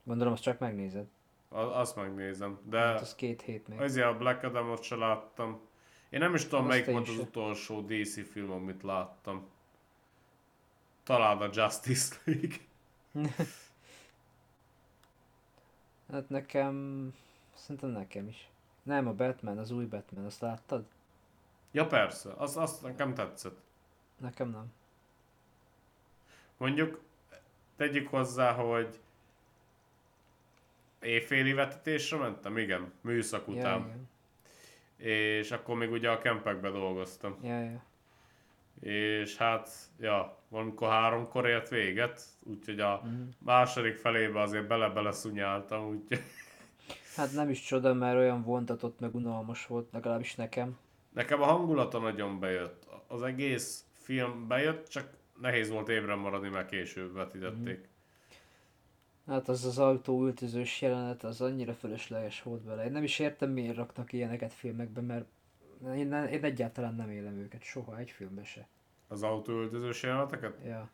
[0.04, 1.08] Gondolom, azt csak megnézed.
[1.50, 2.60] A- Azt megnézem.
[2.63, 3.80] De Hát az két hét még.
[3.82, 5.60] azért a Black Adam-ot se láttam.
[6.10, 9.50] Én nem is tudom, Azt melyik volt az utolsó DC film, amit láttam.
[11.04, 12.56] Talán a Justice League.
[16.12, 17.08] Hát nekem...
[17.54, 18.50] Szerintem nekem is.
[18.84, 20.86] Nem, a Batman, az új Batman, azt láttad?
[21.72, 23.58] Ja persze, az, azt nekem tetszett.
[24.24, 24.72] Nekem nem.
[26.58, 27.02] Mondjuk
[27.76, 29.00] tegyük hozzá, hogy
[31.02, 33.80] éjféli vetetésre mentem, igen, műszak Ja, után.
[33.80, 34.10] igen.
[35.12, 37.38] és akkor még ugye a kempekbe dolgoztam.
[37.42, 37.84] Ja, ja.
[38.90, 43.22] És hát, ja, valamikor háromkor ért véget, úgyhogy a Mhm.
[43.38, 46.22] második felébe azért bele-bele szunyáltam, úgyhogy
[47.16, 50.78] Hát nem is csoda, mert olyan vontatott meg unalmas volt, legalábbis nekem.
[51.10, 52.88] nekem a hangulata nagyon bejött.
[53.08, 55.10] Az egész film bejött, csak
[55.42, 57.88] nehéz volt ébren maradni, mert később vetítették.
[59.28, 62.86] Hát az az autó ültözős jelenet, az annyira fölösleges volt vele.
[62.86, 65.26] Én nem is értem, miért raknak ilyeneket filmekbe, mert
[65.96, 68.68] én, ne- én egyáltalán nem élem őket, soha, egy filmbe se.
[69.08, 70.58] Az autóöltözős jeleneteket?
[70.66, 70.89] Ja.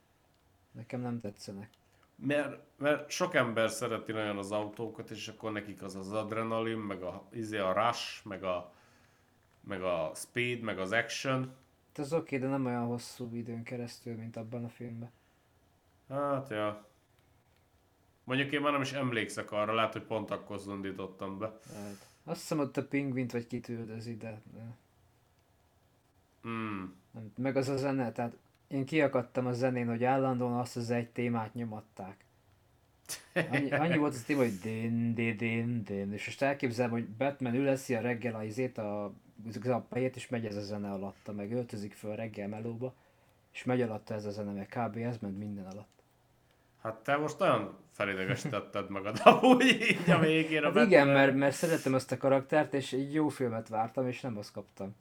[0.71, 1.69] Nekem nem tetszenek.
[2.15, 7.01] Mert, mert sok ember szereti nagyon az autókat, és akkor nekik az az adrenalin, meg
[7.01, 8.73] a, izé a rush, meg a,
[9.61, 11.55] meg a speed, meg az action.
[11.89, 15.11] Hát az oké, de nem olyan hosszú időn keresztül, mint abban a filmben.
[16.09, 16.87] Hát, ja.
[18.23, 21.45] Mondjuk én már nem is emlékszek arra, lehet, hogy pont akkor zundítottam be.
[21.45, 22.07] Hát.
[22.23, 24.77] Azt hiszem ott a pingvint vagy kitüldözi, de nem.
[27.35, 31.53] Meg az a zene, tehát én kiakadtam a zenén, hogy állandóan azt az egy témát
[31.53, 32.25] nyomatták.
[33.33, 37.55] Annyi, annyi volt az téma, hogy din, din, din, din, és most elképzelem, hogy Batman
[37.55, 39.03] üleszi a reggel a izét, a,
[39.63, 42.93] a fejét, és megy ez a zene alatta, meg öltözik föl reggel melóba,
[43.53, 44.97] és megy alatta ez a zene, meg kb.
[44.97, 46.03] ez ment minden alatt.
[46.81, 51.23] Hát te most olyan felidegesítetted magad amúgy így a végén a Hát igen, Batman.
[51.23, 54.95] mert, mert szeretem azt a karaktert, és egy jó filmet vártam, és nem azt kaptam.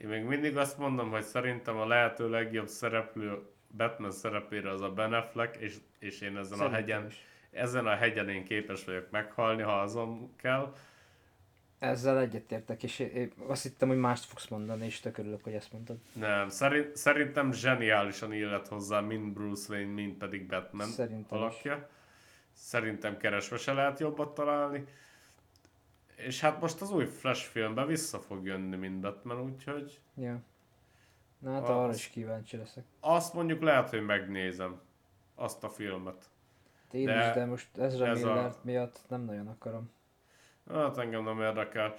[0.00, 3.38] Én még mindig azt mondom, hogy szerintem a lehető legjobb szereplő
[3.76, 7.24] Batman szerepére az a Ben Affleck, és, és én ezen a Szerintem hegyen, is.
[7.50, 10.72] ezen a hegyen én képes vagyok meghalni, ha azon kell.
[11.78, 15.72] Ezzel egyetértek, és én, azt hittem, hogy mást fogsz mondani, és tök örülök, hogy ezt
[15.72, 15.96] mondtad.
[16.12, 21.42] Nem, szerint, szerintem zseniálisan illet hozzá mind Bruce Wayne, mind pedig Batman Szerintem is.
[21.44, 21.88] alakja.
[22.52, 24.84] Szerintem keresve se lehet jobbat találni.
[26.16, 30.40] És hát most az új Flash filmben vissza fog jönni, mint Batman, úgyhogy Ja.
[31.42, 32.84] Na hát Az- arra is kíváncsi leszek.
[33.00, 34.80] azt mondjuk lehet, hogy megnézem.
[35.34, 36.30] azt a filmet.
[36.90, 39.90] De én De is, de most Ezra ez a- Miller miatt nem nagyon akarom.
[40.72, 41.94] Hát engem nem érdekel.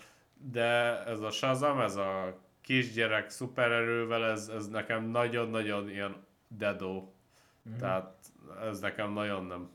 [0.51, 0.63] De
[1.05, 7.13] ez a Shazam, ez a kisgyerek szupererővel, ez, ez nekem nagyon-nagyon ilyen dedó.
[7.61, 7.77] Mhm.
[7.77, 8.13] Tehát
[8.61, 9.69] ez nekem nagyon nem.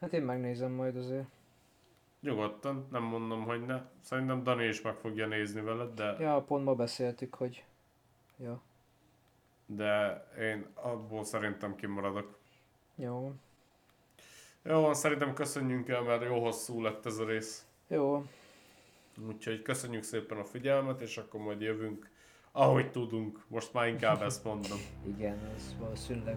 [0.00, 1.26] Hát én megnézem majd azért.
[2.24, 3.82] Nyugodtan, nem mondom, hogy ne.
[4.00, 7.64] Szerintem Dani is meg fogja nézni veled, de, Ja, pont ma beszéltük, hogy...
[8.38, 8.62] Ja,
[9.66, 12.38] de én abból szerintem kimaradok.
[12.94, 13.32] jó.
[14.62, 17.66] Jó szerintem köszönjünk el, mert jó hosszú lett ez a rész.
[17.86, 18.24] Jó,
[19.26, 22.10] Úgyhogy köszönjük szépen a figyelmet, és akkor majd jövünk,
[22.52, 23.44] ahogy tudunk.
[23.48, 24.78] Most már inkább ezt mondom.
[25.16, 26.36] igen, ez valószínűleg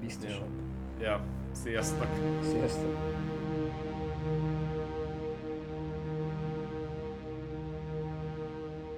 [0.00, 0.50] biztosabb.
[1.00, 2.08] Ja, sziasztok!
[2.42, 2.96] Sziasztok!